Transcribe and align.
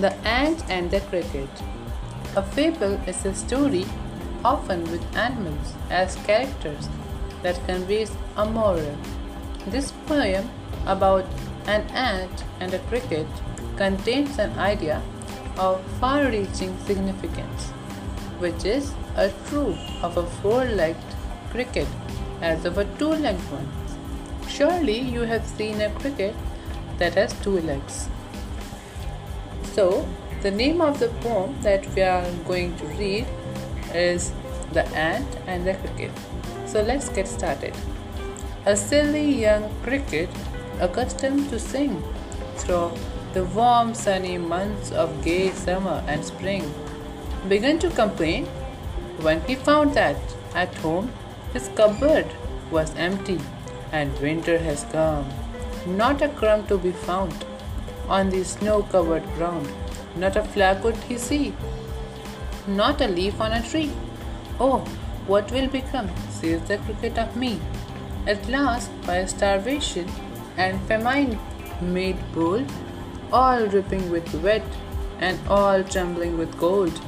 The 0.00 0.14
Ant 0.24 0.62
and 0.70 0.92
the 0.92 1.00
Cricket. 1.00 1.50
A 2.36 2.42
fable 2.42 2.92
is 3.08 3.24
a 3.24 3.34
story, 3.34 3.84
often 4.44 4.84
with 4.92 5.16
animals 5.16 5.72
as 5.90 6.14
characters, 6.24 6.88
that 7.42 7.58
conveys 7.66 8.12
a 8.36 8.46
moral. 8.46 8.96
This 9.66 9.90
poem 10.06 10.48
about 10.86 11.24
an 11.66 11.82
ant 11.90 12.44
and 12.60 12.72
a 12.74 12.78
cricket 12.90 13.26
contains 13.76 14.38
an 14.38 14.56
idea 14.56 15.02
of 15.56 15.82
far 15.98 16.26
reaching 16.26 16.78
significance, 16.86 17.64
which 18.38 18.64
is 18.64 18.92
a 19.16 19.32
true 19.48 19.76
of 20.00 20.16
a 20.16 20.26
four 20.38 20.64
legged 20.64 21.16
cricket 21.50 21.88
as 22.40 22.64
of 22.64 22.78
a 22.78 22.84
two 22.98 23.14
legged 23.26 23.50
one. 23.50 23.68
Surely 24.48 25.00
you 25.00 25.22
have 25.22 25.44
seen 25.44 25.80
a 25.80 25.90
cricket 25.98 26.36
that 26.98 27.14
has 27.14 27.32
two 27.40 27.58
legs. 27.62 28.08
So, 29.72 30.06
the 30.42 30.50
name 30.50 30.80
of 30.80 30.98
the 30.98 31.08
poem 31.20 31.56
that 31.62 31.86
we 31.94 32.02
are 32.02 32.30
going 32.46 32.76
to 32.76 32.86
read 32.86 33.26
is 33.94 34.32
The 34.72 34.86
Ant 34.88 35.26
and 35.46 35.66
the 35.66 35.74
Cricket. 35.74 36.10
So, 36.66 36.82
let's 36.82 37.08
get 37.08 37.28
started. 37.28 37.74
A 38.66 38.76
silly 38.76 39.40
young 39.40 39.68
cricket, 39.82 40.28
accustomed 40.80 41.48
to 41.50 41.58
sing 41.58 42.02
through 42.56 42.92
the 43.34 43.44
warm 43.44 43.94
sunny 43.94 44.38
months 44.38 44.90
of 44.90 45.22
gay 45.24 45.50
summer 45.52 46.02
and 46.06 46.24
spring, 46.24 46.72
began 47.48 47.78
to 47.78 47.90
complain 47.90 48.46
when 49.20 49.40
he 49.42 49.54
found 49.54 49.94
that 49.94 50.16
at 50.54 50.74
home 50.76 51.12
his 51.52 51.68
cupboard 51.74 52.26
was 52.70 52.94
empty 52.96 53.38
and 53.92 54.18
winter 54.20 54.58
has 54.58 54.84
come. 54.92 55.28
Not 55.86 56.22
a 56.22 56.28
crumb 56.28 56.66
to 56.66 56.78
be 56.78 56.92
found 56.92 57.44
on 58.08 58.30
the 58.30 58.44
snow 58.44 58.82
covered 58.82 59.24
ground. 59.34 59.68
Not 60.16 60.36
a 60.36 60.42
flag 60.42 60.82
could 60.82 60.96
he 60.96 61.18
see, 61.18 61.54
not 62.66 63.00
a 63.00 63.08
leaf 63.08 63.40
on 63.40 63.52
a 63.52 63.62
tree. 63.62 63.90
Oh, 64.60 64.78
what 65.26 65.50
will 65.52 65.68
become, 65.68 66.10
says 66.30 66.62
the 66.68 66.78
cricket 66.78 67.18
of 67.18 67.36
me? 67.36 67.60
At 68.26 68.48
last, 68.48 68.90
by 69.06 69.24
starvation 69.24 70.10
and 70.56 70.80
famine 70.82 71.38
made 71.80 72.18
bold, 72.34 72.70
all 73.32 73.66
dripping 73.66 74.10
with 74.10 74.34
wet 74.42 74.64
and 75.20 75.38
all 75.48 75.84
trembling 75.84 76.36
with 76.38 76.56
cold. 76.58 77.00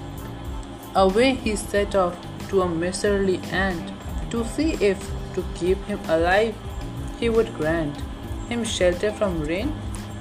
Away 0.94 1.34
he 1.34 1.56
set 1.56 1.94
off 1.94 2.16
to 2.48 2.62
a 2.62 2.68
miserly 2.68 3.38
ant 3.52 3.92
to 4.30 4.44
see 4.44 4.72
if, 4.74 4.98
to 5.34 5.44
keep 5.54 5.82
him 5.84 6.00
alive, 6.08 6.54
he 7.18 7.28
would 7.28 7.54
grant 7.56 7.96
him 8.48 8.64
shelter 8.64 9.12
from 9.12 9.40
rain 9.42 9.72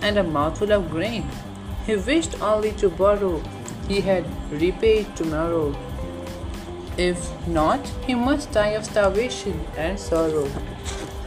and 0.02 0.17
a 0.17 0.23
mouthful 0.23 0.72
of 0.72 0.89
grain. 0.89 1.28
He 1.86 1.95
wished 1.95 2.42
only 2.42 2.72
to 2.73 2.89
borrow, 2.89 3.42
he 3.88 4.02
had 4.02 4.25
repaid 4.52 5.16
tomorrow. 5.16 5.75
If 6.97 7.47
not, 7.47 7.88
he 8.05 8.14
must 8.14 8.52
die 8.52 8.73
of 8.80 8.86
starvation 8.86 9.59
and 9.77 10.00
sorrow. 10.00 10.47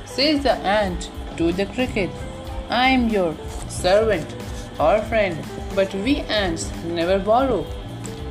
Says 0.04 0.42
the 0.42 0.52
ant 0.52 1.10
to 1.36 1.52
the 1.52 1.66
cricket, 1.66 2.10
I 2.68 2.88
am 2.88 3.08
your 3.08 3.34
servant 3.68 4.36
or 4.78 5.00
friend, 5.02 5.36
but 5.74 5.94
we 5.94 6.16
ants 6.20 6.70
never 6.84 7.18
borrow, 7.18 7.64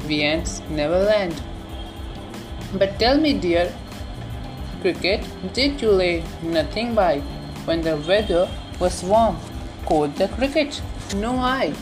we 0.08 0.22
ants 0.24 0.62
never 0.70 1.00
lend. 1.00 1.42
But 2.74 3.00
tell 3.00 3.20
me, 3.20 3.34
dear 3.34 3.74
cricket, 4.82 5.26
did 5.54 5.82
you 5.82 5.92
lay 5.92 6.24
nothing 6.42 6.96
by 6.96 7.20
when 7.66 7.82
the 7.82 7.98
weather 7.98 8.50
was 8.80 9.04
warm? 9.04 9.38
Quoth 9.86 10.16
the 10.18 10.28
cricket. 10.30 10.82
No, 11.16 11.38
I. 11.38 11.74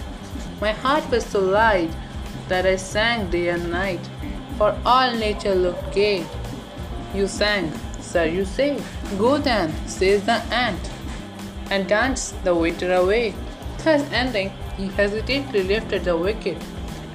My 0.61 0.71
heart 0.71 1.09
was 1.09 1.25
so 1.25 1.39
light 1.39 1.91
that 2.47 2.65
I 2.65 2.75
sang 2.75 3.29
day 3.29 3.49
and 3.49 3.71
night, 3.71 4.09
for 4.57 4.77
all 4.85 5.15
nature 5.15 5.55
looked 5.55 5.93
gay. 5.93 6.25
You 7.13 7.27
sang, 7.27 7.71
sir, 7.99 8.25
you 8.25 8.45
say. 8.45 8.81
Go 9.17 9.37
then, 9.37 9.73
says 9.87 10.25
the 10.25 10.41
ant, 10.53 10.89
and 11.69 11.87
dance 11.87 12.33
the 12.43 12.55
winter 12.55 12.93
away. 12.93 13.33
Thus 13.83 14.01
ending, 14.11 14.51
he 14.77 14.87
hesitantly 14.87 15.63
lifted 15.63 16.03
the 16.03 16.17
wicket, 16.17 16.57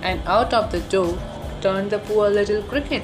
and 0.02 0.20
out 0.26 0.54
of 0.54 0.70
the 0.72 0.80
door 0.80 1.18
turned 1.60 1.90
the 1.90 1.98
poor 1.98 2.30
little 2.30 2.62
cricket. 2.62 3.02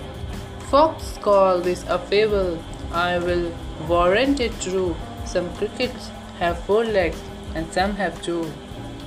Fox 0.71 1.19
call 1.21 1.61
this 1.61 1.85
a 1.89 1.99
fable. 1.99 2.63
I 2.93 3.19
will 3.19 3.53
warrant 3.89 4.41
it 4.41 4.59
true. 4.61 4.97
Some 5.25 5.55
crickets 5.57 6.11
have 6.39 6.59
four 6.61 6.85
legs 6.85 7.21
and 7.55 7.73
some 7.73 7.95
have 7.97 8.21
two. 8.23 8.51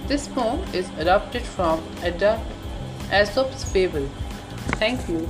This 0.08 0.28
poem 0.28 0.62
is 0.74 0.90
adapted 0.98 1.44
from 1.44 1.82
Edda 2.02 2.42
Aesop's 3.12 3.64
fable. 3.64 4.10
Thank 4.80 5.08
you. 5.08 5.30